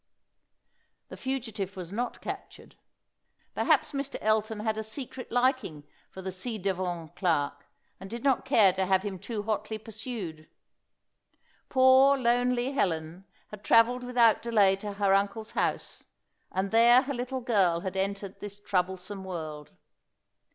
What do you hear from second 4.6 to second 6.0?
had a secret liking